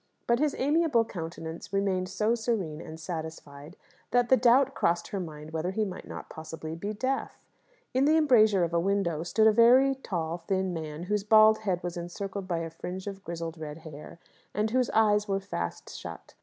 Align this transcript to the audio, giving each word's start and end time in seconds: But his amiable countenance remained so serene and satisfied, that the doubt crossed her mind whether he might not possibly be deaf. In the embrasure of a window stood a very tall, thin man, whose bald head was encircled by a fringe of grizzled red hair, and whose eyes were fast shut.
But 0.25 0.39
his 0.39 0.55
amiable 0.57 1.05
countenance 1.05 1.71
remained 1.71 2.09
so 2.09 2.33
serene 2.33 2.81
and 2.81 2.99
satisfied, 2.99 3.75
that 4.09 4.29
the 4.29 4.35
doubt 4.35 4.73
crossed 4.73 5.09
her 5.09 5.19
mind 5.19 5.51
whether 5.51 5.69
he 5.69 5.85
might 5.85 6.07
not 6.07 6.27
possibly 6.27 6.73
be 6.73 6.91
deaf. 6.91 7.39
In 7.93 8.05
the 8.05 8.17
embrasure 8.17 8.63
of 8.63 8.73
a 8.73 8.79
window 8.79 9.21
stood 9.21 9.45
a 9.45 9.51
very 9.51 9.93
tall, 9.93 10.39
thin 10.39 10.73
man, 10.73 11.03
whose 11.03 11.23
bald 11.23 11.59
head 11.59 11.83
was 11.83 11.97
encircled 11.97 12.47
by 12.47 12.61
a 12.61 12.71
fringe 12.71 13.05
of 13.05 13.23
grizzled 13.23 13.59
red 13.59 13.77
hair, 13.85 14.17
and 14.55 14.71
whose 14.71 14.89
eyes 14.89 15.27
were 15.27 15.39
fast 15.39 15.95
shut. 15.95 16.33